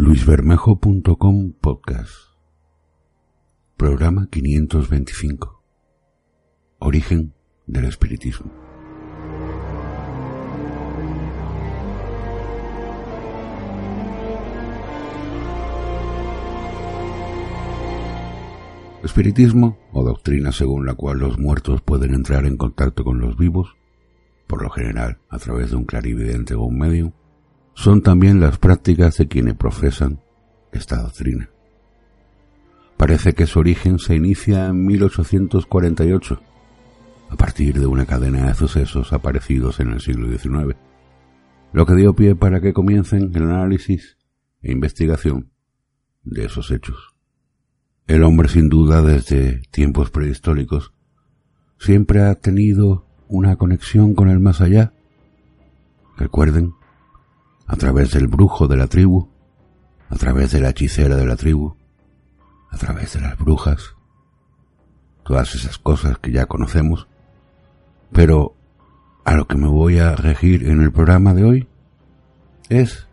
[0.00, 2.12] luisbermejo.com podcast.
[3.76, 5.60] Programa 525
[6.78, 7.34] Origen
[7.66, 8.48] del espiritismo.
[19.02, 23.76] Espiritismo, o doctrina según la cual los muertos pueden entrar en contacto con los vivos,
[24.46, 27.12] por lo general a través de un clarividente o un medio,
[27.78, 30.18] son también las prácticas de quienes profesan
[30.72, 31.48] esta doctrina.
[32.96, 36.42] Parece que su origen se inicia en 1848,
[37.30, 40.76] a partir de una cadena de sucesos aparecidos en el siglo XIX,
[41.72, 44.18] lo que dio pie para que comiencen el análisis
[44.60, 45.52] e investigación
[46.24, 47.14] de esos hechos.
[48.08, 50.92] El hombre sin duda desde tiempos prehistóricos
[51.78, 54.94] siempre ha tenido una conexión con el más allá.
[56.16, 56.72] Recuerden
[57.68, 59.28] a través del brujo de la tribu,
[60.08, 61.76] a través de la hechicera de la tribu,
[62.70, 63.94] a través de las brujas,
[65.22, 67.06] todas esas cosas que ya conocemos,
[68.10, 68.54] pero
[69.24, 71.68] a lo que me voy a regir en el programa de hoy
[72.70, 73.06] es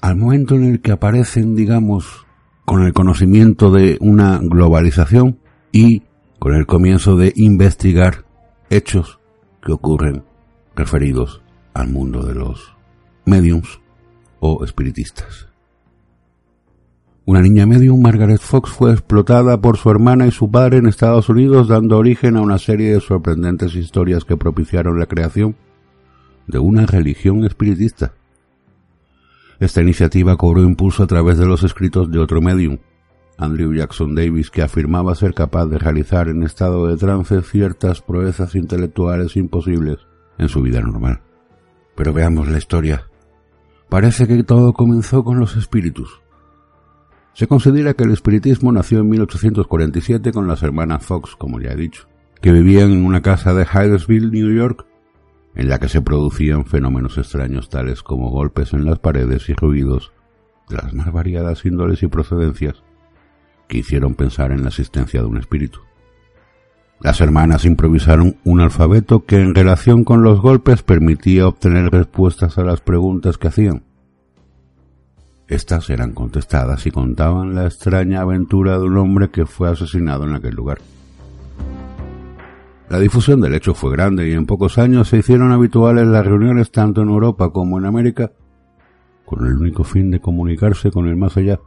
[0.00, 2.26] al momento en el que aparecen, digamos,
[2.64, 5.38] con el conocimiento de una globalización
[5.70, 6.04] y
[6.38, 8.24] con el comienzo de investigar
[8.70, 9.20] hechos
[9.62, 10.24] que ocurren
[10.74, 11.42] referidos
[11.74, 12.74] al mundo de los
[13.26, 13.81] mediums
[14.44, 15.46] o espiritistas.
[17.24, 21.28] Una niña medium, Margaret Fox, fue explotada por su hermana y su padre en Estados
[21.28, 25.54] Unidos, dando origen a una serie de sorprendentes historias que propiciaron la creación
[26.48, 28.14] de una religión espiritista.
[29.60, 32.78] Esta iniciativa cobró impulso a través de los escritos de otro medium,
[33.38, 38.56] Andrew Jackson Davis, que afirmaba ser capaz de realizar en estado de trance ciertas proezas
[38.56, 39.98] intelectuales imposibles
[40.36, 41.20] en su vida normal.
[41.94, 43.06] Pero veamos la historia
[43.92, 46.22] Parece que todo comenzó con los espíritus.
[47.34, 51.76] Se considera que el espiritismo nació en 1847 con las hermanas Fox, como ya he
[51.76, 52.08] dicho,
[52.40, 54.86] que vivían en una casa de Hydesville, New York,
[55.54, 60.14] en la que se producían fenómenos extraños tales como golpes en las paredes y ruidos
[60.70, 62.82] de las más variadas índoles y procedencias
[63.68, 65.80] que hicieron pensar en la existencia de un espíritu.
[67.02, 72.62] Las hermanas improvisaron un alfabeto que en relación con los golpes permitía obtener respuestas a
[72.62, 73.82] las preguntas que hacían.
[75.48, 80.36] Estas eran contestadas y contaban la extraña aventura de un hombre que fue asesinado en
[80.36, 80.78] aquel lugar.
[82.88, 86.70] La difusión del hecho fue grande y en pocos años se hicieron habituales las reuniones
[86.70, 88.30] tanto en Europa como en América,
[89.24, 91.58] con el único fin de comunicarse con el más allá,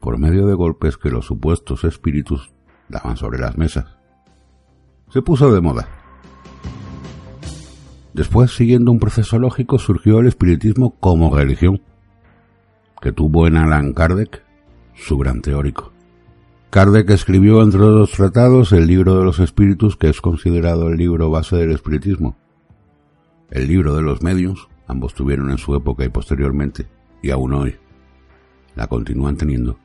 [0.00, 2.50] por medio de golpes que los supuestos espíritus
[2.88, 3.98] daban sobre las mesas
[5.10, 5.88] se puso de moda.
[8.12, 11.80] Después, siguiendo un proceso lógico, surgió el espiritismo como religión,
[13.00, 14.42] que tuvo en Alan Kardec
[14.94, 15.92] su gran teórico.
[16.70, 21.30] Kardec escribió, entre otros tratados, el libro de los espíritus, que es considerado el libro
[21.30, 22.36] base del espiritismo.
[23.50, 26.86] El libro de los medios, ambos tuvieron en su época y posteriormente,
[27.22, 27.76] y aún hoy,
[28.74, 29.78] la continúan teniendo,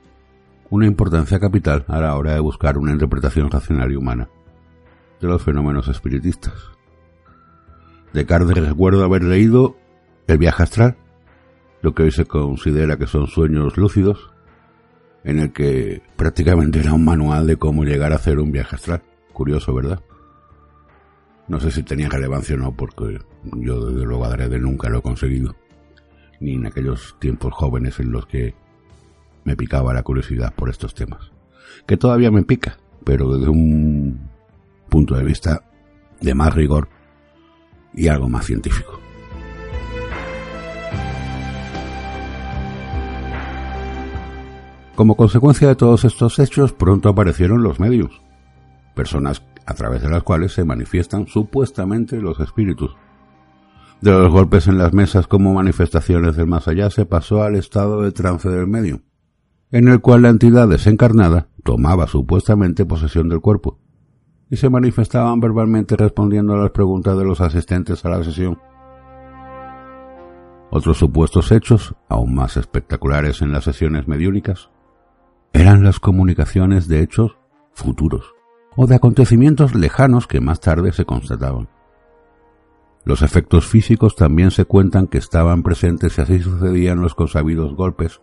[0.69, 4.27] una importancia capital a la hora de buscar una interpretación racional y humana
[5.23, 6.53] de los fenómenos espiritistas.
[8.13, 9.77] Descartes recuerdo haber leído
[10.27, 10.97] El viaje astral,
[11.81, 14.31] lo que hoy se considera que son sueños lúcidos,
[15.23, 19.01] en el que prácticamente era un manual de cómo llegar a hacer un viaje astral.
[19.31, 20.01] Curioso, ¿verdad?
[21.47, 25.01] No sé si tenía relevancia o no, porque yo desde luego de nunca lo he
[25.01, 25.55] conseguido.
[26.39, 28.53] Ni en aquellos tiempos jóvenes en los que
[29.45, 31.31] me picaba la curiosidad por estos temas.
[31.87, 34.32] Que todavía me pica, pero desde un
[34.93, 35.63] punto de vista
[36.21, 36.87] de más rigor
[37.95, 38.99] y algo más científico.
[44.93, 48.21] Como consecuencia de todos estos hechos, pronto aparecieron los medios,
[48.93, 52.95] personas a través de las cuales se manifiestan supuestamente los espíritus.
[53.99, 58.03] De los golpes en las mesas como manifestaciones del más allá se pasó al estado
[58.03, 59.01] de trance del medio,
[59.71, 63.79] en el cual la entidad desencarnada tomaba supuestamente posesión del cuerpo,
[64.53, 68.61] y se manifestaban verbalmente respondiendo a las preguntas de los asistentes a la sesión.
[70.69, 74.69] Otros supuestos hechos, aún más espectaculares en las sesiones mediúnicas,
[75.53, 77.35] eran las comunicaciones de hechos
[77.73, 78.35] futuros
[78.75, 81.67] o de acontecimientos lejanos que más tarde se constataban.
[83.05, 88.21] Los efectos físicos también se cuentan que estaban presentes y así sucedían los consabidos golpes,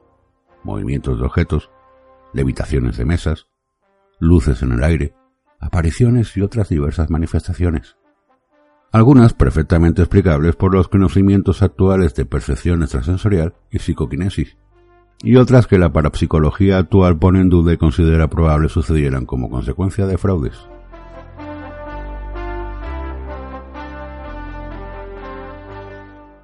[0.63, 1.73] movimientos de objetos,
[2.33, 3.49] levitaciones de mesas,
[4.21, 5.17] luces en el aire,
[5.61, 7.97] apariciones y otras diversas manifestaciones.
[8.93, 14.57] Algunas perfectamente explicables por los conocimientos actuales de percepción extrasensorial y psicoquinesis,
[15.23, 20.07] y otras que la parapsicología actual pone en duda y considera probable sucedieran como consecuencia
[20.07, 20.59] de fraudes.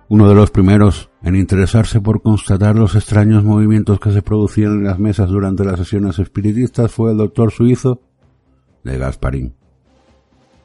[0.08, 4.84] Uno de los primeros en interesarse por constatar los extraños movimientos que se producían en
[4.84, 8.02] las mesas durante las sesiones espiritistas fue el doctor suizo
[8.86, 9.54] de Gasparín.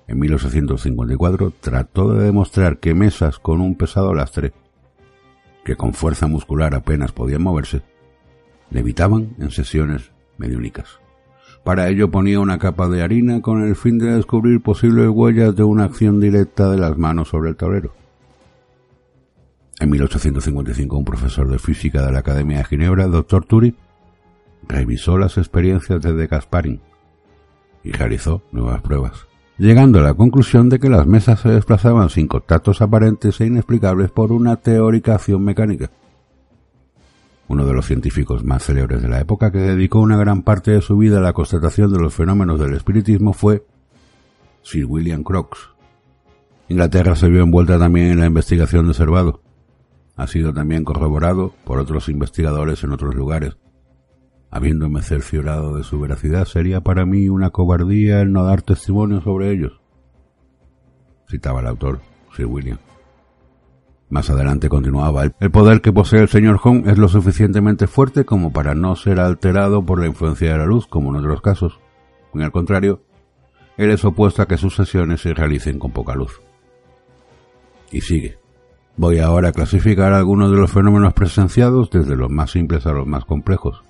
[0.07, 4.53] En 1854 trató de demostrar que mesas con un pesado lastre,
[5.63, 7.81] que con fuerza muscular apenas podían moverse,
[8.69, 10.99] levitaban en sesiones mediúnicas.
[11.63, 15.63] Para ello ponía una capa de harina con el fin de descubrir posibles huellas de
[15.63, 17.93] una acción directa de las manos sobre el tablero.
[19.79, 23.75] En 1855, un profesor de física de la Academia de Ginebra, doctor Turi,
[24.67, 26.81] revisó las experiencias de De Gasparin
[27.83, 32.27] y realizó nuevas pruebas, llegando a la conclusión de que las mesas se desplazaban sin
[32.27, 35.91] contactos aparentes e inexplicables por una teórica acción mecánica.
[37.47, 40.81] Uno de los científicos más célebres de la época que dedicó una gran parte de
[40.81, 43.65] su vida a la constatación de los fenómenos del espiritismo fue
[44.61, 45.59] Sir William Crookes.
[46.69, 49.41] Inglaterra se vio envuelta también en la investigación de Servado,
[50.15, 53.57] ha sido también corroborado por otros investigadores en otros lugares.
[54.51, 59.49] Habiéndome cerciorado de su veracidad, sería para mí una cobardía el no dar testimonio sobre
[59.49, 59.79] ellos.
[61.29, 62.01] Citaba el autor,
[62.35, 62.77] Sir William.
[64.09, 68.51] Más adelante continuaba, el poder que posee el señor Hong es lo suficientemente fuerte como
[68.51, 71.79] para no ser alterado por la influencia de la luz, como en otros casos.
[72.33, 73.03] En el contrario,
[73.77, 76.41] él es opuesto a que sus sesiones se realicen con poca luz.
[77.89, 78.37] Y sigue.
[78.97, 83.07] Voy ahora a clasificar algunos de los fenómenos presenciados desde los más simples a los
[83.07, 83.81] más complejos.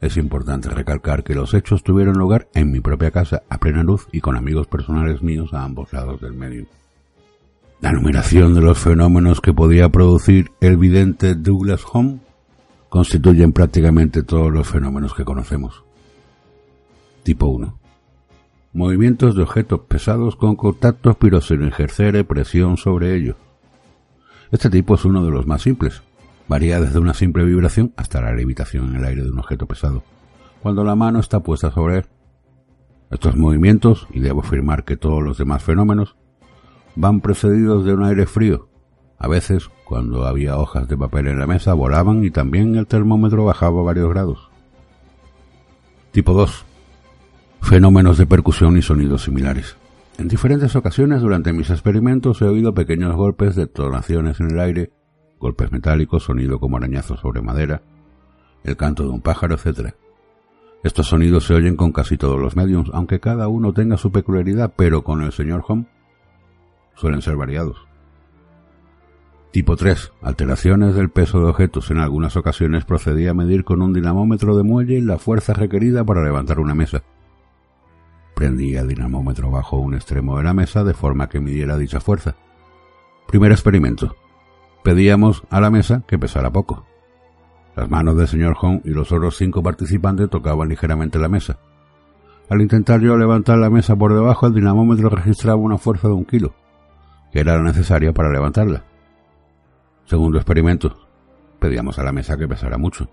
[0.00, 4.08] Es importante recalcar que los hechos tuvieron lugar en mi propia casa, a plena luz
[4.12, 6.66] y con amigos personales míos a ambos lados del medio.
[7.80, 12.20] La numeración de los fenómenos que podía producir el vidente Douglas Home
[12.88, 15.84] constituyen prácticamente todos los fenómenos que conocemos.
[17.22, 17.78] Tipo 1.
[18.72, 23.36] Movimientos de objetos pesados con contactos pero sin ejercer presión sobre ellos.
[24.50, 26.02] Este tipo es uno de los más simples.
[26.50, 30.02] Varía desde una simple vibración hasta la levitación en el aire de un objeto pesado,
[30.60, 32.06] cuando la mano está puesta sobre él.
[33.08, 36.16] Estos movimientos, y debo afirmar que todos los demás fenómenos,
[36.96, 38.68] van precedidos de un aire frío.
[39.16, 43.44] A veces, cuando había hojas de papel en la mesa, volaban y también el termómetro
[43.44, 44.50] bajaba varios grados.
[46.10, 46.64] Tipo 2.
[47.62, 49.76] Fenómenos de percusión y sonidos similares.
[50.18, 54.90] En diferentes ocasiones durante mis experimentos he oído pequeños golpes, detonaciones en el aire,
[55.40, 57.82] golpes metálicos, sonido como arañazos sobre madera,
[58.62, 59.94] el canto de un pájaro, etc.
[60.84, 64.74] Estos sonidos se oyen con casi todos los mediums, aunque cada uno tenga su peculiaridad,
[64.76, 65.86] pero con el señor Home
[66.94, 67.88] suelen ser variados.
[69.50, 70.12] Tipo 3.
[70.22, 71.90] Alteraciones del peso de objetos.
[71.90, 76.22] En algunas ocasiones procedía a medir con un dinamómetro de muelle la fuerza requerida para
[76.22, 77.02] levantar una mesa
[78.40, 82.36] prendía el dinamómetro bajo un extremo de la mesa de forma que midiera dicha fuerza.
[83.28, 84.16] Primer experimento.
[84.82, 86.86] Pedíamos a la mesa que pesara poco.
[87.76, 91.58] Las manos del señor Hong y los otros cinco participantes tocaban ligeramente la mesa.
[92.48, 96.24] Al intentar yo levantar la mesa por debajo, el dinamómetro registraba una fuerza de un
[96.24, 96.54] kilo,
[97.32, 98.84] que era la necesaria para levantarla.
[100.06, 100.96] Segundo experimento.
[101.60, 103.08] Pedíamos a la mesa que pesara mucho.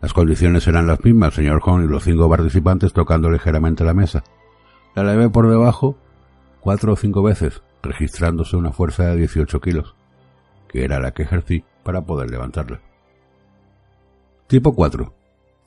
[0.00, 3.94] Las condiciones eran las mismas, el señor Hong y los cinco participantes tocando ligeramente la
[3.94, 4.22] mesa.
[4.94, 5.96] La levé por debajo
[6.60, 9.94] cuatro o cinco veces, registrándose una fuerza de 18 kilos,
[10.74, 12.80] que era la que ejercí para poder levantarla.
[14.48, 15.14] Tipo 4.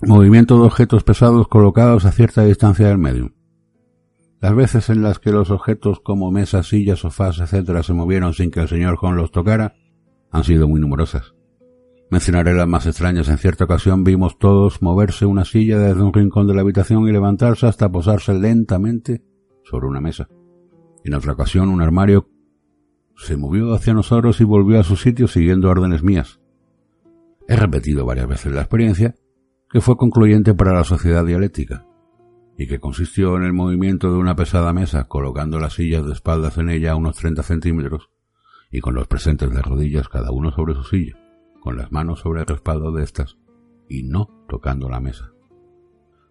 [0.02, 3.32] Movimiento de objetos pesados colocados a cierta distancia del medio.
[4.42, 7.84] Las veces en las que los objetos como mesas, sillas, sofás, etc.
[7.84, 9.76] se movieron sin que el señor John los tocara
[10.30, 11.34] han sido muy numerosas.
[12.12, 13.30] Mencionaré las más extrañas.
[13.30, 17.14] En cierta ocasión vimos todos moverse una silla desde un rincón de la habitación y
[17.14, 19.24] levantarse hasta posarse lentamente
[19.64, 20.28] sobre una mesa.
[21.06, 22.28] En otra ocasión un armario
[23.18, 26.40] se movió hacia nosotros y volvió a su sitio siguiendo órdenes mías.
[27.48, 29.16] He repetido varias veces la experiencia,
[29.70, 31.86] que fue concluyente para la sociedad dialéctica,
[32.58, 36.58] y que consistió en el movimiento de una pesada mesa colocando las sillas de espaldas
[36.58, 38.10] en ella unos 30 centímetros
[38.72, 41.18] y con los presentes de rodillas cada uno sobre su silla
[41.68, 43.38] con las manos sobre el respaldo de estas
[43.90, 45.34] y no tocando la mesa.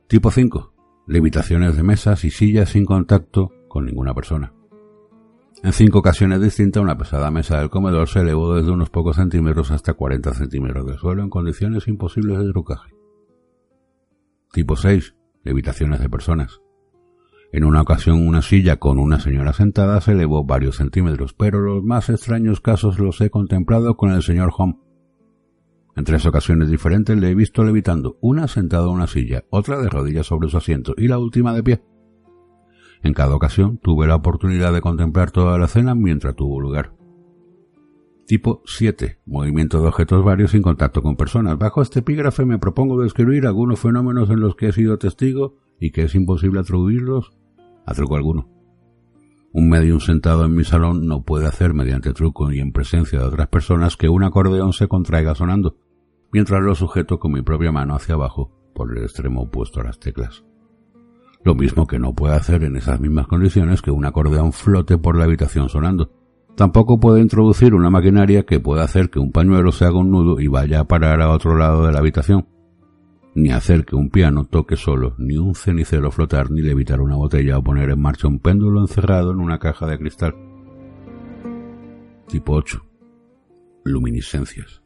[0.08, 1.04] Tipo 5.
[1.06, 4.55] Levitaciones de mesas y sillas sin contacto con ninguna persona.
[5.62, 9.70] En cinco ocasiones distintas, una pesada mesa del comedor se elevó desde unos pocos centímetros
[9.70, 12.92] hasta 40 centímetros de suelo en condiciones imposibles de trucaje.
[14.52, 15.16] Tipo 6.
[15.44, 16.60] Levitaciones de personas.
[17.52, 21.82] En una ocasión una silla con una señora sentada se elevó varios centímetros, pero los
[21.82, 24.78] más extraños casos los he contemplado con el señor Home.
[25.96, 29.88] En tres ocasiones diferentes le he visto levitando, una sentada en una silla, otra de
[29.88, 31.82] rodillas sobre su asiento y la última de pie.
[33.06, 36.92] En cada ocasión tuve la oportunidad de contemplar toda la cena mientras tuvo lugar.
[38.26, 39.20] Tipo 7.
[39.26, 41.56] Movimiento de objetos varios sin contacto con personas.
[41.56, 45.92] Bajo este epígrafe me propongo describir algunos fenómenos en los que he sido testigo y
[45.92, 47.30] que es imposible atribuirlos
[47.86, 48.50] a truco alguno.
[49.52, 53.26] Un medium sentado en mi salón no puede hacer mediante truco y en presencia de
[53.26, 55.76] otras personas que un acordeón se contraiga sonando,
[56.32, 60.00] mientras lo sujeto con mi propia mano hacia abajo por el extremo opuesto a las
[60.00, 60.45] teclas.
[61.46, 65.16] Lo mismo que no puede hacer en esas mismas condiciones que un acordeón flote por
[65.16, 66.10] la habitación sonando.
[66.56, 70.40] Tampoco puede introducir una maquinaria que pueda hacer que un pañuelo se haga un nudo
[70.40, 72.48] y vaya a parar a otro lado de la habitación,
[73.36, 77.58] ni hacer que un piano toque solo, ni un cenicero flotar, ni levitar una botella
[77.58, 80.34] o poner en marcha un péndulo encerrado en una caja de cristal.
[82.26, 82.84] Tipo 8.
[83.84, 84.82] Luminiscencias.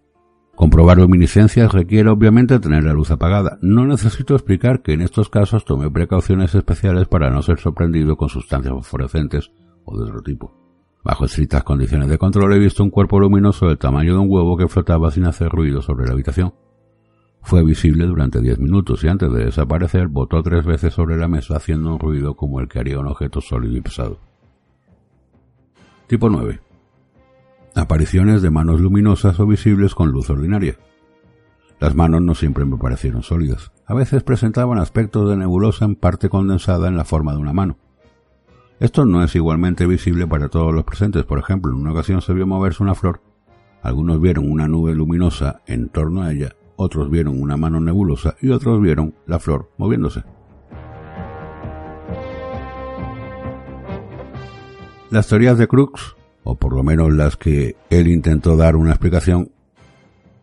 [0.60, 3.56] Comprobar luminiscencias requiere obviamente tener la luz apagada.
[3.62, 8.28] No necesito explicar que en estos casos tome precauciones especiales para no ser sorprendido con
[8.28, 9.52] sustancias fosforescentes
[9.86, 10.52] o de otro tipo.
[11.02, 14.58] Bajo estrictas condiciones de control he visto un cuerpo luminoso del tamaño de un huevo
[14.58, 16.52] que flotaba sin hacer ruido sobre la habitación.
[17.40, 21.56] Fue visible durante diez minutos y antes de desaparecer botó tres veces sobre la mesa
[21.56, 24.18] haciendo un ruido como el que haría un objeto sólido y pesado.
[26.06, 26.60] Tipo 9.
[27.74, 30.76] Apariciones de manos luminosas o visibles con luz ordinaria.
[31.78, 33.72] Las manos no siempre me parecieron sólidas.
[33.86, 37.78] A veces presentaban aspectos de nebulosa en parte condensada en la forma de una mano.
[38.80, 41.24] Esto no es igualmente visible para todos los presentes.
[41.24, 43.20] Por ejemplo, en una ocasión se vio moverse una flor.
[43.82, 48.48] Algunos vieron una nube luminosa en torno a ella otros vieron una mano nebulosa y
[48.50, 50.24] otros vieron la flor moviéndose.
[55.10, 59.50] Las teorías de Crookes, o por lo menos las que él intentó dar una explicación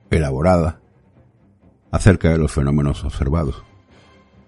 [0.10, 0.80] elaborada
[1.92, 3.64] acerca de los fenómenos observados.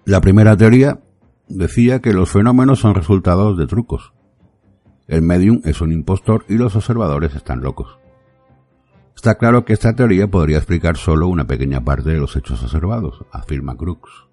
[0.04, 1.00] La primera teoría
[1.48, 4.12] decía que los fenómenos son resultados de trucos.
[5.06, 7.98] El medium es un impostor y los observadores están locos.
[9.16, 13.24] Está claro que esta teoría podría explicar solo una pequeña parte de los hechos observados,
[13.32, 14.29] afirma Crookes.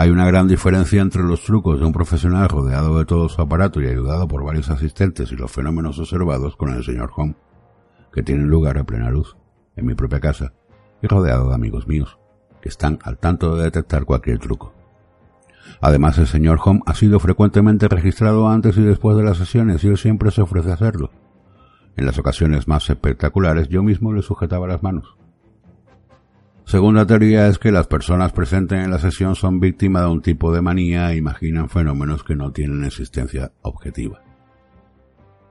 [0.00, 3.82] Hay una gran diferencia entre los trucos de un profesional rodeado de todo su aparato
[3.82, 7.34] y ayudado por varios asistentes y los fenómenos observados con el señor Home,
[8.12, 9.36] que tienen lugar a plena luz,
[9.74, 10.52] en mi propia casa,
[11.02, 12.16] y rodeado de amigos míos,
[12.62, 14.72] que están al tanto de detectar cualquier truco.
[15.80, 19.88] Además, el señor Home ha sido frecuentemente registrado antes y después de las sesiones y
[19.88, 21.10] él siempre se ofrece a hacerlo.
[21.96, 25.16] En las ocasiones más espectaculares yo mismo le sujetaba las manos.
[26.68, 30.52] Segunda teoría es que las personas presentes en la sesión son víctimas de un tipo
[30.52, 34.20] de manía e imaginan fenómenos que no tienen existencia objetiva.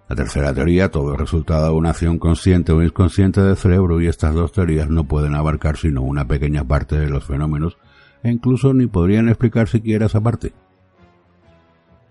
[0.08, 4.06] La tercera teoría, todo es resultado de una acción consciente o inconsciente del cerebro y
[4.06, 7.80] estas dos teorías no pueden abarcar sino una pequeña parte de los fenómenos
[8.22, 10.54] e incluso ni podrían explicar siquiera esa parte.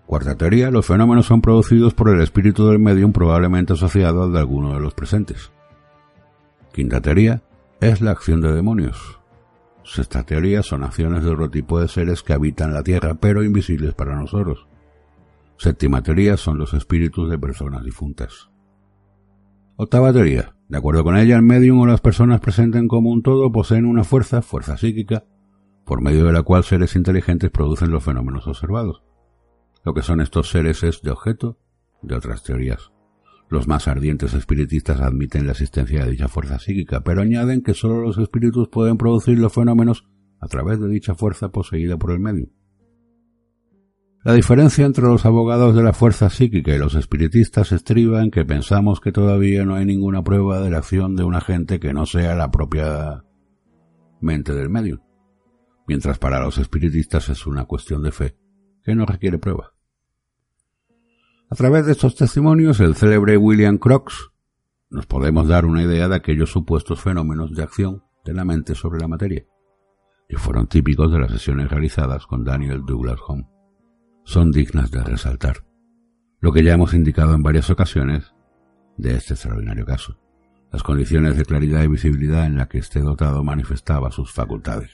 [0.05, 4.39] Cuarta teoría, los fenómenos son producidos por el espíritu del medium probablemente asociado al de
[4.39, 5.49] alguno de los presentes.
[6.73, 7.41] Quinta teoría,
[7.81, 9.19] es la acción de demonios.
[9.83, 13.93] Sexta teoría, son acciones de otro tipo de seres que habitan la Tierra pero invisibles
[13.93, 14.67] para nosotros.
[15.57, 18.49] Séptima teoría, son los espíritus de personas difuntas.
[19.75, 23.51] Octava teoría, de acuerdo con ella, el medium o las personas presentes como un todo
[23.51, 25.23] poseen una fuerza, fuerza psíquica,
[25.85, 29.03] por medio de la cual seres inteligentes producen los fenómenos observados.
[29.85, 31.57] Lo que son estos seres es de objeto
[32.01, 32.91] de otras teorías.
[33.49, 38.01] Los más ardientes espiritistas admiten la existencia de dicha fuerza psíquica, pero añaden que sólo
[38.01, 40.05] los espíritus pueden producir los fenómenos
[40.39, 42.49] a través de dicha fuerza poseída por el medio.
[44.23, 48.43] La diferencia entre los abogados de la fuerza psíquica y los espiritistas estriba en que
[48.43, 52.05] pensamos que todavía no hay ninguna prueba de la acción de un agente que no
[52.05, 53.23] sea la propia
[54.19, 55.01] mente del medio,
[55.87, 58.35] mientras para los espiritistas es una cuestión de fe
[58.83, 59.76] que no requiere prueba.
[61.49, 64.15] A través de estos testimonios, el célebre William Crookes
[64.89, 68.99] nos podemos dar una idea de aquellos supuestos fenómenos de acción de la mente sobre
[68.99, 69.45] la materia,
[70.27, 73.47] que fueron típicos de las sesiones realizadas con Daniel Douglas Home.
[74.25, 75.63] Son dignas de resaltar,
[76.41, 78.33] lo que ya hemos indicado en varias ocasiones
[78.97, 80.19] de este extraordinario caso.
[80.69, 84.91] las condiciones de claridad y visibilidad en la que este dotado manifestaba sus facultades.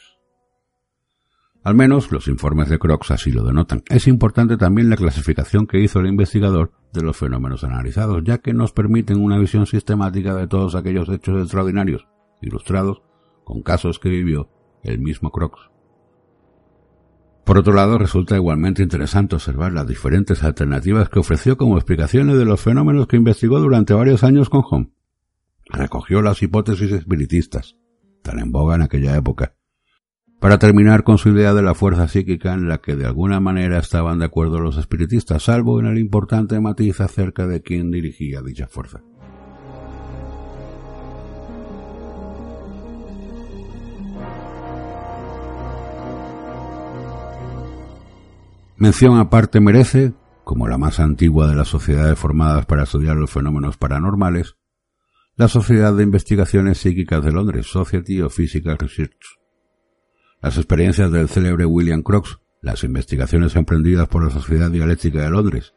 [1.64, 3.84] Al menos los informes de Crox así lo denotan.
[3.90, 8.54] Es importante también la clasificación que hizo el investigador de los fenómenos analizados, ya que
[8.54, 12.06] nos permiten una visión sistemática de todos aquellos hechos extraordinarios,
[12.42, 13.02] ilustrados
[13.46, 14.50] con casos que vivió
[14.84, 15.70] el mismo Crox.
[17.46, 22.46] Por otro lado, resulta igualmente interesante observar las diferentes alternativas que ofreció como explicaciones de
[22.46, 24.92] los fenómenos que investigó durante varios años con Home.
[25.66, 27.78] Recogió las hipótesis espiritistas,
[28.22, 29.56] tan en boga en aquella época,
[30.44, 33.80] para terminar con su idea de la fuerza psíquica en la que de alguna manera
[33.80, 38.68] estaban de acuerdo los espiritistas, salvo en el importante matiz acerca de quién dirigía dicha
[38.68, 39.02] fuerza.
[48.76, 50.12] Mención aparte merece,
[50.44, 54.58] como la más antigua de las sociedades formadas para estudiar los fenómenos paranormales,
[55.38, 59.43] la Sociedad de Investigaciones Psíquicas de Londres, Society of Physical Research,
[60.44, 65.74] las experiencias del célebre William Crookes, las investigaciones emprendidas por la Sociedad Dialéctica de Londres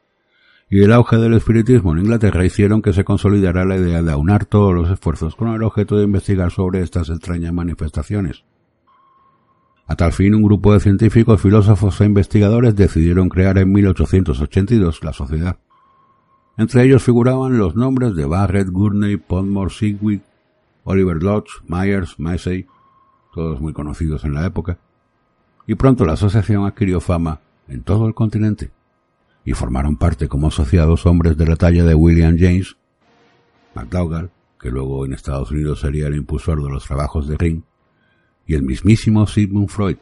[0.68, 4.46] y el auge del espiritismo en Inglaterra hicieron que se consolidara la idea de aunar
[4.46, 8.44] todos los esfuerzos con el objeto de investigar sobre estas extrañas manifestaciones.
[9.87, 15.12] A tal fin, un grupo de científicos, filósofos e investigadores decidieron crear en 1882 la
[15.12, 15.58] sociedad.
[16.56, 20.23] Entre ellos figuraban los nombres de Barrett, Gurney, Podmore, Sigwid,
[20.82, 22.66] Oliver Lodge, Myers, Massey,
[23.36, 24.78] todos muy conocidos en la época,
[25.66, 28.70] y pronto la asociación adquirió fama en todo el continente,
[29.44, 32.76] y formaron parte como asociados hombres de la talla de William James,
[33.74, 37.62] McDougall, que luego en Estados Unidos sería el impulsor de los trabajos de Ring,
[38.46, 39.98] y el mismísimo Sigmund Freud.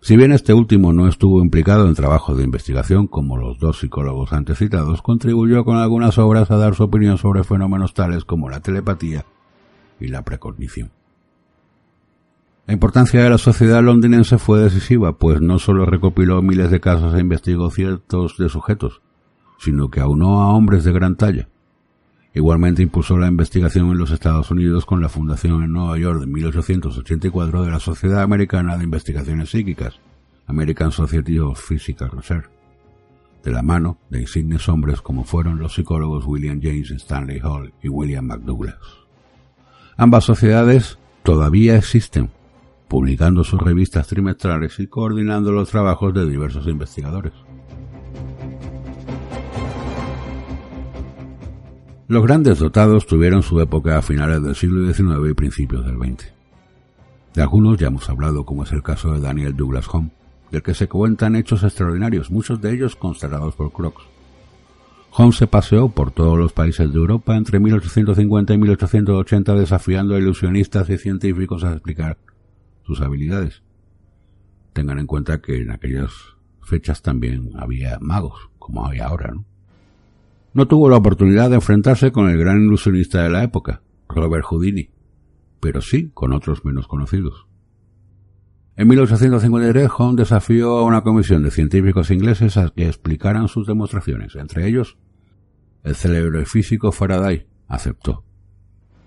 [0.00, 4.32] Si bien este último no estuvo implicado en trabajos de investigación como los dos psicólogos
[4.32, 8.60] antes citados, contribuyó con algunas obras a dar su opinión sobre fenómenos tales como la
[8.60, 9.24] telepatía
[9.98, 10.92] y la precognición.
[12.66, 17.12] La importancia de la sociedad londinense fue decisiva, pues no solo recopiló miles de casos
[17.14, 19.02] e investigó ciertos de sujetos,
[19.58, 21.48] sino que aunó a hombres de gran talla.
[22.34, 26.26] Igualmente impulsó la investigación en los Estados Unidos con la fundación en Nueva York de
[26.26, 30.00] 1884 de la Sociedad Americana de Investigaciones Psíquicas,
[30.46, 32.48] American Society of Physical Research,
[33.42, 37.88] de la mano de insignes hombres como fueron los psicólogos William James Stanley Hall y
[37.88, 38.78] William McDouglas.
[39.96, 42.30] Ambas sociedades todavía existen,
[42.92, 47.32] publicando sus revistas trimestrales y coordinando los trabajos de diversos investigadores.
[52.06, 56.34] Los grandes dotados tuvieron su época a finales del siglo XIX y principios del XX.
[57.32, 60.10] De algunos ya hemos hablado, como es el caso de Daniel Douglas Home,
[60.50, 64.04] del que se cuentan hechos extraordinarios, muchos de ellos constatados por Crocs.
[65.12, 70.18] Home se paseó por todos los países de Europa entre 1850 y 1880 desafiando a
[70.18, 72.18] ilusionistas y científicos a explicar
[72.84, 73.62] sus habilidades.
[74.72, 76.12] Tengan en cuenta que en aquellas
[76.62, 79.44] fechas también había magos, como hay ahora, ¿no?
[80.54, 84.90] No tuvo la oportunidad de enfrentarse con el gran ilusionista de la época, Robert Houdini,
[85.60, 87.46] pero sí con otros menos conocidos.
[88.76, 94.34] En 1853, Home desafió a una comisión de científicos ingleses a que explicaran sus demostraciones.
[94.34, 94.98] Entre ellos,
[95.84, 98.24] el célebre físico Faraday aceptó,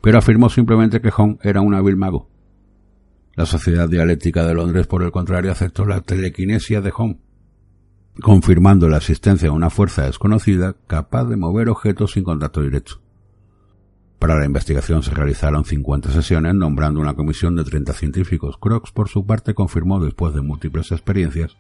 [0.01, 2.29] pero afirmó simplemente que Home era un hábil mago
[3.36, 7.19] la Sociedad Dialéctica de Londres, por el contrario, aceptó la telequinesia de Home,
[8.21, 13.02] confirmando la existencia de una fuerza desconocida capaz de mover objetos sin contacto directo.
[14.19, 18.58] Para la investigación se realizaron 50 sesiones, nombrando una comisión de 30 científicos.
[18.58, 21.58] Crox, por su parte, confirmó, después de múltiples experiencias,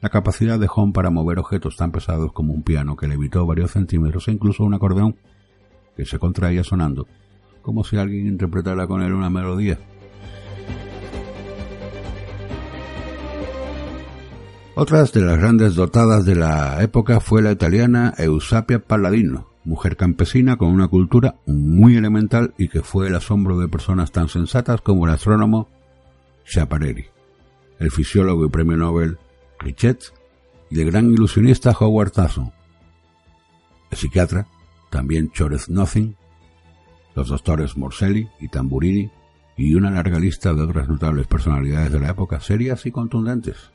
[0.00, 3.72] la capacidad de Home para mover objetos tan pesados como un piano que levitó varios
[3.72, 5.16] centímetros e incluso un acordeón
[5.96, 7.08] que se contraía sonando,
[7.62, 9.78] como si alguien interpretara con él una melodía.
[14.82, 20.56] Otras de las grandes dotadas de la época fue la italiana Eusapia Palladino, mujer campesina
[20.56, 25.04] con una cultura muy elemental y que fue el asombro de personas tan sensatas como
[25.04, 25.68] el astrónomo
[26.46, 27.04] Schiaparelli,
[27.78, 29.18] el fisiólogo y premio Nobel
[29.58, 30.14] Richet
[30.70, 32.50] y el gran ilusionista Howard Tasson,
[33.90, 34.46] el psiquiatra,
[34.88, 36.16] también Chorez Nothing,
[37.14, 39.10] los doctores Morselli y Tamburini
[39.58, 43.72] y una larga lista de otras notables personalidades de la época serias y contundentes.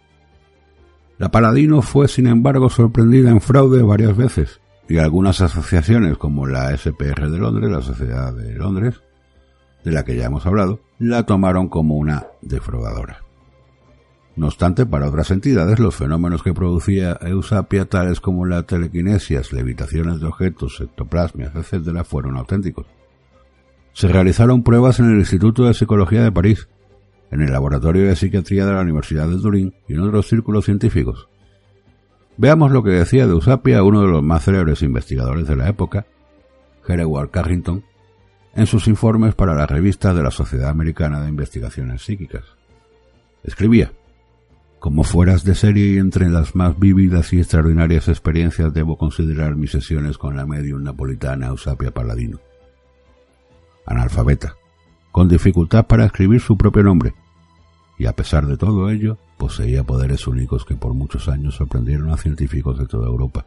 [1.18, 6.76] La Paladino fue, sin embargo, sorprendida en fraude varias veces, y algunas asociaciones como la
[6.76, 9.02] SPR de Londres, la Sociedad de Londres,
[9.84, 13.26] de la que ya hemos hablado, la tomaron como una defraudadora.
[14.36, 20.20] No obstante, para otras entidades, los fenómenos que producía Eusapia, tales como la telequinesias, levitaciones
[20.20, 22.86] de objetos, ectoplasmias, etc., fueron auténticos.
[23.94, 26.68] se realizaron pruebas en el Instituto de Psicología de París,
[27.36, 31.28] en el Laboratorio de Psiquiatría de la Universidad de Turín y en otros círculos científicos.
[32.38, 36.06] Veamos lo que decía de Usapia uno de los más célebres investigadores de la época,
[36.88, 37.84] Hereward Carrington,
[38.56, 42.44] en sus informes para la revista de la Sociedad Americana de Investigaciones Psíquicas.
[43.44, 43.92] Escribía,
[44.80, 49.72] como fueras de serie y entre las más vívidas y extraordinarias experiencias debo considerar mis
[49.72, 52.40] sesiones con la medium napolitana Eusapia Paladino.
[53.86, 54.56] Analfabeta,
[55.12, 57.14] con dificultad para escribir su propio nombre,
[57.98, 62.18] y a pesar de todo ello, poseía poderes únicos que por muchos años sorprendieron a
[62.18, 63.46] científicos de toda Europa.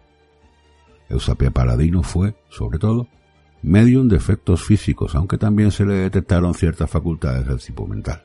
[1.08, 3.08] Eusapia Paladino fue, sobre todo,
[3.62, 8.22] medium de efectos físicos, aunque también se le detectaron ciertas facultades del tipo mental.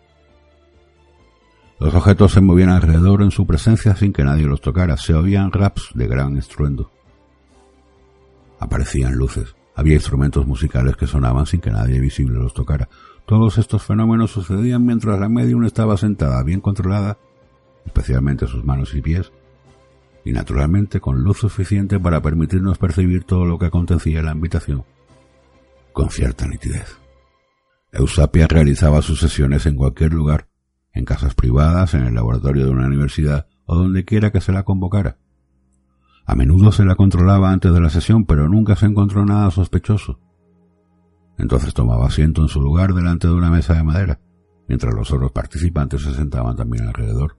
[1.79, 4.95] Los objetos se movían alrededor en su presencia sin que nadie los tocara.
[4.95, 6.91] Se oían raps de gran estruendo.
[8.59, 9.55] Aparecían luces.
[9.75, 12.88] Había instrumentos musicales que sonaban sin que nadie visible los tocara.
[13.25, 17.17] Todos estos fenómenos sucedían mientras la medium estaba sentada bien controlada,
[17.86, 19.31] especialmente sus manos y pies,
[20.25, 24.83] y naturalmente con luz suficiente para permitirnos percibir todo lo que acontecía en la habitación
[25.93, 26.97] con cierta nitidez.
[27.91, 30.47] Eusapia realizaba sus sesiones en cualquier lugar,
[30.91, 34.63] en casas privadas, en el laboratorio de una universidad o donde quiera que se la
[34.63, 35.17] convocara.
[36.25, 40.19] A menudo se la controlaba antes de la sesión, pero nunca se encontró nada sospechoso.
[41.37, 44.19] Entonces tomaba asiento en su lugar delante de una mesa de madera,
[44.67, 47.37] mientras los otros participantes se sentaban también alrededor.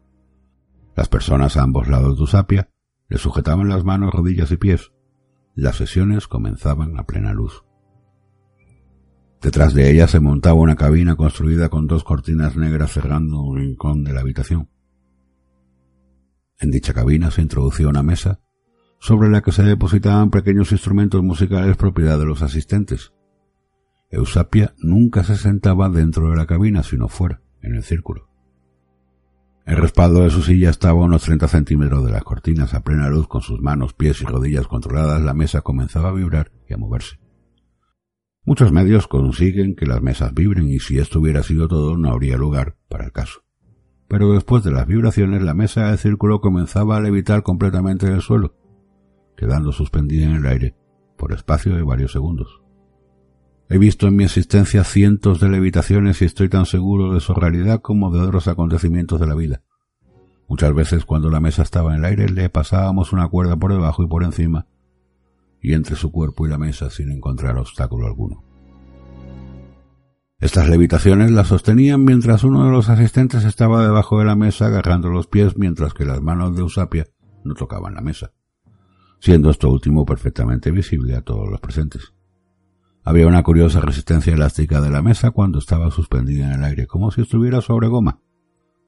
[0.96, 2.70] Las personas a ambos lados de Eusapia
[3.08, 4.92] le sujetaban las manos, rodillas y pies.
[5.54, 7.64] Las sesiones comenzaban a plena luz.
[9.40, 14.02] Detrás de ella se montaba una cabina construida con dos cortinas negras cerrando un rincón
[14.02, 14.70] de la habitación.
[16.58, 18.40] En dicha cabina se introducía una mesa
[19.00, 23.12] sobre la que se depositaban pequeños instrumentos musicales propiedad de los asistentes.
[24.14, 28.28] Eusapia nunca se sentaba dentro de la cabina, sino fuera, en el círculo.
[29.66, 33.08] El respaldo de su silla estaba a unos treinta centímetros de las cortinas, a plena
[33.08, 36.76] luz, con sus manos, pies y rodillas controladas, la mesa comenzaba a vibrar y a
[36.76, 37.18] moverse.
[38.44, 42.36] Muchos medios consiguen que las mesas vibren y si esto hubiera sido todo no habría
[42.36, 43.40] lugar para el caso.
[44.06, 48.54] Pero después de las vibraciones la mesa de círculo comenzaba a levitar completamente del suelo,
[49.34, 50.76] quedando suspendida en el aire
[51.16, 52.63] por espacio de varios segundos.
[53.68, 57.80] He visto en mi existencia cientos de levitaciones y estoy tan seguro de su realidad
[57.80, 59.62] como de otros acontecimientos de la vida.
[60.48, 64.02] Muchas veces cuando la mesa estaba en el aire le pasábamos una cuerda por debajo
[64.02, 64.66] y por encima
[65.60, 68.44] y entre su cuerpo y la mesa sin encontrar obstáculo alguno.
[70.38, 75.08] Estas levitaciones las sostenían mientras uno de los asistentes estaba debajo de la mesa agarrando
[75.08, 77.06] los pies mientras que las manos de Usapia
[77.44, 78.32] no tocaban la mesa,
[79.20, 82.13] siendo esto último perfectamente visible a todos los presentes.
[83.06, 87.10] Había una curiosa resistencia elástica de la mesa cuando estaba suspendida en el aire, como
[87.10, 88.20] si estuviera sobre goma.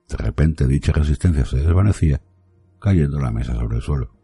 [0.09, 2.23] De repente dicha resistencia se desvanecía,
[2.81, 4.17] cayendo la mesa sobre el suelo.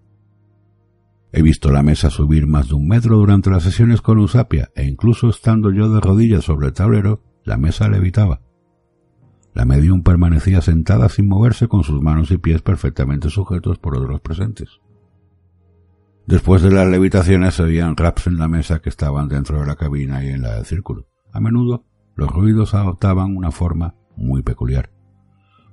[1.30, 4.86] He visto la mesa subir más de un metro durante las sesiones con Usapia, e
[4.86, 8.40] incluso estando yo de rodillas sobre el tablero, la mesa levitaba.
[9.52, 14.22] La medium permanecía sentada sin moverse con sus manos y pies perfectamente sujetos por otros
[14.22, 14.80] presentes.
[16.26, 19.76] Después de las levitaciones se oían raps en la mesa que estaban dentro de la
[19.76, 21.08] cabina y en la del círculo.
[21.32, 24.92] A menudo los ruidos adoptaban una forma muy peculiar.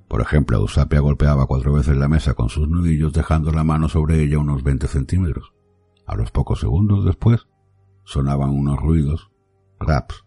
[0.08, 4.22] Por ejemplo, Usapia golpeaba cuatro veces la mesa con sus nudillos dejando la mano sobre
[4.22, 5.52] ella unos veinte centímetros.
[6.04, 7.46] A los pocos segundos después
[8.04, 9.30] sonaban unos ruidos,
[9.78, 10.24] raps,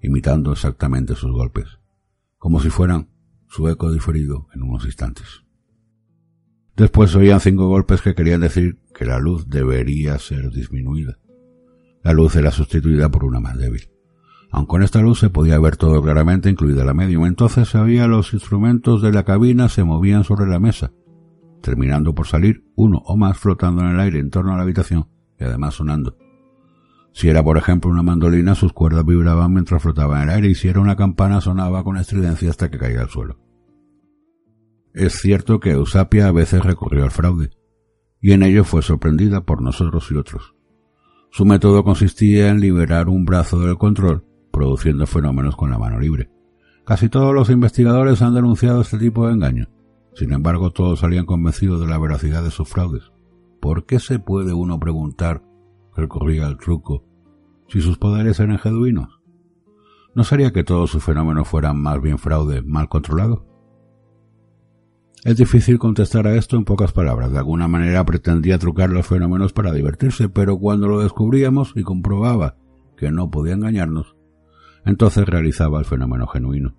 [0.00, 1.80] imitando exactamente sus golpes,
[2.38, 3.10] como si fueran
[3.48, 5.45] su eco diferido en unos instantes.
[6.76, 11.18] Después oían cinco golpes que querían decir que la luz debería ser disminuida.
[12.02, 13.88] La luz era sustituida por una más débil.
[14.50, 17.26] Aunque con esta luz se podía ver todo claramente, incluida la medium.
[17.26, 20.92] Entonces sabía los instrumentos de la cabina se movían sobre la mesa,
[21.62, 25.08] terminando por salir uno o más flotando en el aire en torno a la habitación
[25.40, 26.16] y además sonando.
[27.12, 30.54] Si era, por ejemplo, una mandolina, sus cuerdas vibraban mientras flotaba en el aire y
[30.54, 33.45] si era una campana sonaba con estridencia hasta que caía al suelo.
[34.96, 37.50] Es cierto que Eusapia a veces recurrió al fraude,
[38.18, 40.54] y en ello fue sorprendida por nosotros y otros.
[41.30, 46.30] Su método consistía en liberar un brazo del control produciendo fenómenos con la mano libre.
[46.86, 49.68] Casi todos los investigadores han denunciado este tipo de engaño.
[50.14, 53.12] Sin embargo, todos salían convencidos de la veracidad de sus fraudes.
[53.60, 55.42] ¿Por qué se puede uno preguntar
[55.94, 57.04] recurría al truco
[57.68, 59.20] si sus poderes eran genuinos?
[60.14, 63.55] ¿No sería que todos sus fenómenos fueran más bien fraude mal controlado?
[65.24, 67.32] Es difícil contestar a esto en pocas palabras.
[67.32, 72.56] De alguna manera pretendía trucar los fenómenos para divertirse, pero cuando lo descubríamos y comprobaba
[72.96, 74.16] que no podía engañarnos,
[74.84, 76.76] entonces realizaba el fenómeno genuino.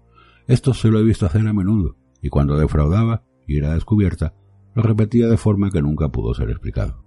[0.48, 4.34] Esto se lo he visto hacer a menudo, y cuando defraudaba y era descubierta,
[4.76, 7.04] lo repetía de forma que nunca pudo ser explicado.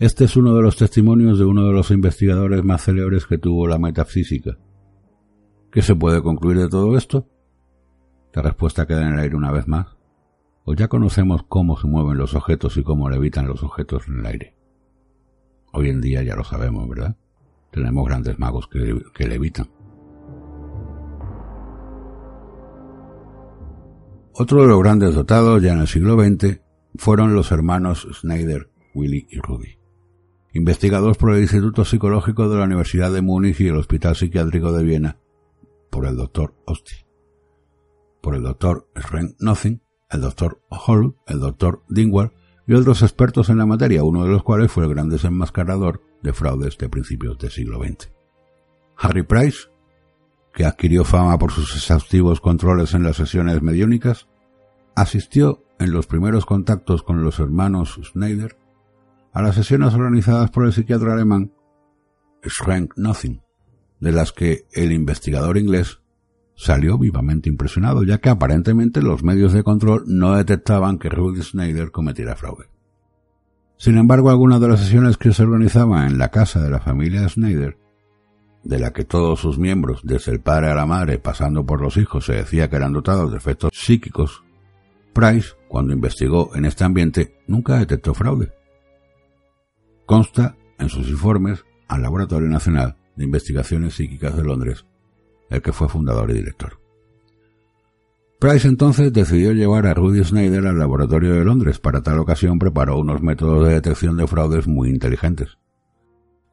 [0.00, 3.68] Este es uno de los testimonios de uno de los investigadores más célebres que tuvo
[3.68, 4.58] la metafísica.
[5.70, 7.28] ¿Qué se puede concluir de todo esto?
[8.34, 9.86] La respuesta queda en el aire una vez más.
[10.64, 14.26] O ya conocemos cómo se mueven los objetos y cómo levitan los objetos en el
[14.26, 14.56] aire.
[15.72, 17.16] Hoy en día ya lo sabemos, ¿verdad?
[17.70, 19.68] Tenemos grandes magos que, que levitan.
[24.32, 26.60] Otro de los grandes dotados ya en el siglo XX
[26.96, 29.78] fueron los hermanos Schneider, Willy y Rudy.
[30.54, 34.82] Investigados por el Instituto Psicológico de la Universidad de Múnich y el Hospital Psiquiátrico de
[34.82, 35.18] Viena,
[35.90, 37.03] por el doctor Osti,
[38.24, 42.32] por el doctor Sren Nothing, el doctor Hall, el doctor Dingwall
[42.66, 46.32] y otros expertos en la materia, uno de los cuales fue el gran desenmascarador de
[46.32, 48.10] fraudes de principios del siglo XX.
[48.96, 49.68] Harry Price,
[50.54, 54.26] que adquirió fama por sus exhaustivos controles en las sesiones mediúnicas,
[54.96, 58.56] asistió en los primeros contactos con los hermanos Schneider
[59.34, 61.52] a las sesiones organizadas por el psiquiatra alemán
[62.42, 63.42] Schrenk Nothing,
[64.00, 66.00] de las que el investigador inglés
[66.56, 71.90] salió vivamente impresionado, ya que aparentemente los medios de control no detectaban que Rudy Schneider
[71.90, 72.66] cometiera fraude.
[73.76, 77.28] Sin embargo, algunas de las sesiones que se organizaban en la casa de la familia
[77.28, 77.78] Schneider
[78.62, 81.96] de la que todos sus miembros, desde el padre a la madre, pasando por los
[81.96, 84.42] hijos, se decía que eran dotados de efectos psíquicos,
[85.12, 88.52] Price, cuando investigó en este ambiente, nunca detectó fraude.
[90.06, 94.86] Consta en sus informes al Laboratorio Nacional de Investigaciones Psíquicas de Londres,
[95.54, 96.78] el que fue fundador y director.
[98.40, 101.78] Price entonces decidió llevar a Rudy Snyder al laboratorio de Londres.
[101.78, 105.56] Para tal ocasión preparó unos métodos de detección de fraudes muy inteligentes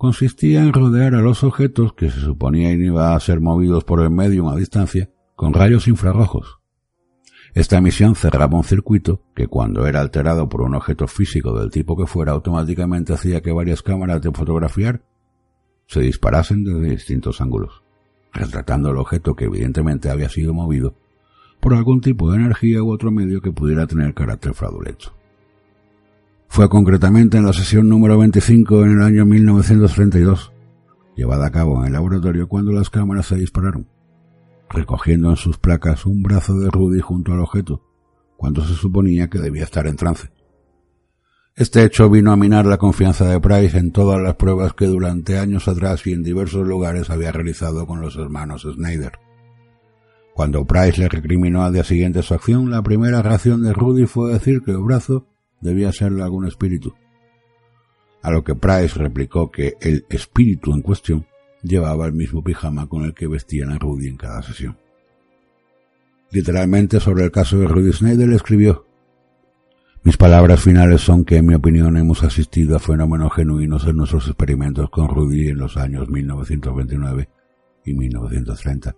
[0.02, 4.10] consistía en rodear a los objetos que se suponía iban a ser movidos por el
[4.10, 6.58] medium a distancia con rayos infrarrojos.
[7.54, 11.96] Esta emisión cerraba un circuito que cuando era alterado por un objeto físico del tipo
[11.96, 15.04] que fuera automáticamente hacía que varias cámaras de fotografiar
[15.86, 17.81] se disparasen desde distintos ángulos,
[18.34, 20.96] retratando el objeto que evidentemente había sido movido
[21.60, 25.14] por algún tipo de energía u otro medio que pudiera tener carácter fraudulento.
[26.48, 30.52] Fue concretamente en la sesión número 25 en el año 1932,
[31.16, 33.88] llevada a cabo en el laboratorio cuando las cámaras se dispararon,
[34.70, 37.82] recogiendo en sus placas un brazo de Rudy junto al objeto,
[38.36, 40.30] cuando se suponía que debía estar en trance.
[41.56, 45.38] Este hecho vino a minar la confianza de Price en todas las pruebas que durante
[45.38, 49.20] años atrás y en diversos lugares había realizado con los hermanos Snyder.
[50.34, 54.32] Cuando Price le recriminó al día siguiente su acción, la primera reacción de Rudy fue
[54.32, 55.28] decir que el brazo
[55.60, 56.96] debía serle algún espíritu.
[58.22, 61.28] A lo que Price replicó que el espíritu en cuestión
[61.64, 64.78] llevaba el mismo pijama con el que vestían a Rudy en cada sesión.
[66.32, 68.86] Literalmente sobre el caso de Rudy Snyder escribió
[70.04, 74.28] Mis palabras finales son que en mi opinión hemos asistido a fenómenos genuinos en nuestros
[74.28, 77.30] experimentos con Rudy en los años 1929
[77.86, 78.96] y 1930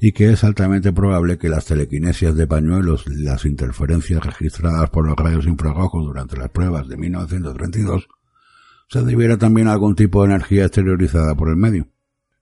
[0.00, 5.06] y que es altamente probable que las telequinesias de pañuelos y las interferencias registradas por
[5.06, 8.08] los rayos infrarrojos durante las pruebas de 1932
[8.88, 11.88] se debiera también a algún tipo de energía exteriorizada por el medio.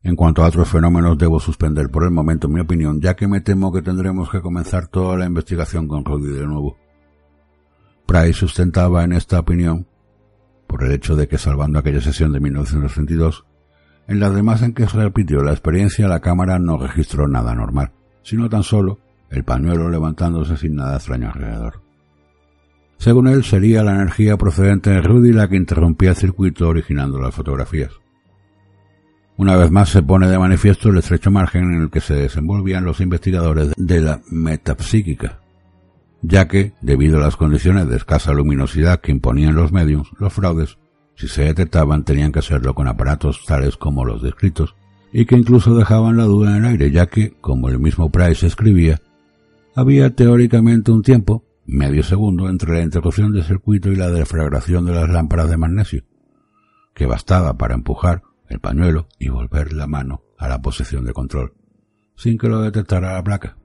[0.02, 3.40] En cuanto a otros fenómenos debo suspender por el momento mi opinión, ya que me
[3.40, 6.76] temo que tendremos que comenzar toda la investigación con Rudy de nuevo.
[8.06, 9.86] Price sustentaba en esta opinión,
[10.66, 13.44] por el hecho de que salvando aquella sesión de 1932,
[14.08, 17.92] en las demás en que se repitió la experiencia la cámara no registró nada normal,
[18.22, 21.82] sino tan solo el pañuelo levantándose sin nada extraño alrededor.
[22.98, 27.34] Según él, sería la energía procedente de Rudy la que interrumpía el circuito originando las
[27.34, 27.90] fotografías.
[29.36, 32.84] Una vez más se pone de manifiesto el estrecho margen en el que se desenvolvían
[32.84, 35.40] los investigadores de la metapsíquica,
[36.22, 40.78] ya que, debido a las condiciones de escasa luminosidad que imponían los medios, los fraudes
[41.16, 44.76] si se detectaban tenían que hacerlo con aparatos tales como los descritos,
[45.12, 48.46] y que incluso dejaban la duda en el aire, ya que, como el mismo Price
[48.46, 49.00] escribía,
[49.74, 54.92] había teóricamente un tiempo, medio segundo, entre la interrupción del circuito y la deflagración de
[54.92, 56.04] las lámparas de magnesio,
[56.94, 61.54] que bastaba para empujar el pañuelo y volver la mano a la posición de control,
[62.14, 63.56] sin que lo detectara la placa.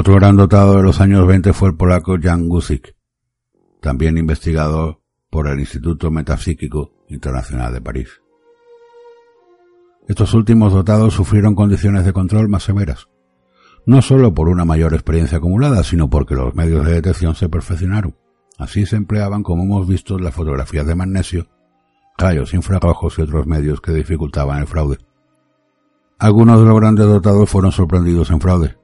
[0.00, 2.94] Otro gran dotado de los años 20 fue el polaco Jan Guzik,
[3.80, 8.08] también investigado por el Instituto Metapsíquico Internacional de París.
[10.06, 13.08] Estos últimos dotados sufrieron condiciones de control más severas,
[13.86, 18.14] no solo por una mayor experiencia acumulada, sino porque los medios de detección se perfeccionaron,
[18.56, 21.48] Así se empleaban, como hemos visto, las fotografías de magnesio,
[22.16, 24.98] rayos infrarrojos y otros medios que dificultaban el fraude.
[26.20, 28.77] Algunos de los grandes dotados fueron sorprendidos en fraude,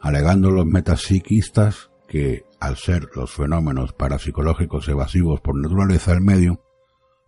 [0.00, 6.60] alegando los metapsiquistas que, al ser los fenómenos parapsicológicos evasivos por naturaleza del medio,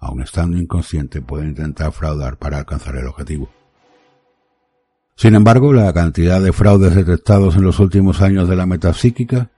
[0.00, 3.50] aun estando inconsciente, pueden intentar fraudar para alcanzar el objetivo.
[5.16, 9.50] Sin embargo, la cantidad de fraudes detectados en los últimos años de la metapsíquica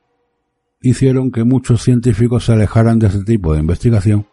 [0.81, 4.27] hicieron que muchos científicos se alejaran de este tipo de investigación,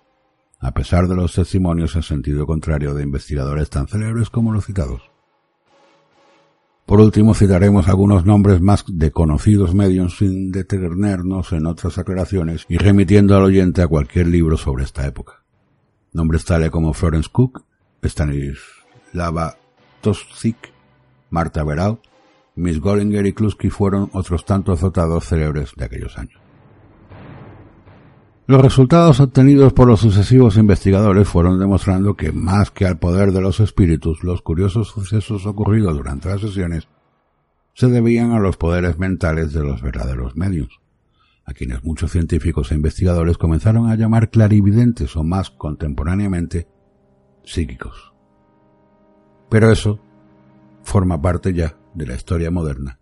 [0.59, 5.16] a pesar de los testimonios en sentido contrario de investigadores tan célebres como los citados.
[6.87, 12.77] Por último, citaremos algunos nombres más de conocidos medios sin detenernos en otras aclaraciones y
[12.77, 15.43] remitiendo al oyente a cualquier libro sobre esta época.
[16.13, 17.65] Nombres tales como Florence Cook,
[18.01, 19.57] Stanislava
[19.99, 20.71] Toszik,
[21.29, 21.99] Marta Verau,
[22.55, 26.46] Miss Gollinger y Kluski fueron otros tantos dotados célebres de aquellos años.
[28.47, 33.41] Los resultados obtenidos por los sucesivos investigadores fueron demostrando que más que al poder de
[33.41, 36.87] los espíritus, los curiosos sucesos ocurridos durante las sesiones
[37.73, 40.79] se debían a los poderes mentales de los verdaderos medios,
[41.43, 46.69] a quienes muchos científicos e investigadores comenzaron a llamar clarividentes o más contemporáneamente
[47.43, 48.13] psíquicos.
[49.49, 49.99] Pero eso
[50.83, 52.97] forma parte ya de la historia moderna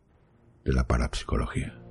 [0.63, 1.84] de la parapsicología.